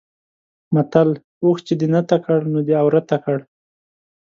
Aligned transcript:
متل: 0.73 1.09
اوښ 1.43 1.57
چې 1.67 1.73
دې 1.79 1.87
نته 1.93 2.17
کړ؛ 2.25 2.39
نو 2.51 2.59
دی 2.67 2.73
عورته 2.81 3.15
کړ. 3.23 3.37